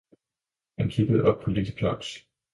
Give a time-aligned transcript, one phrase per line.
[0.77, 2.27] Han kiggede op på lille Claus.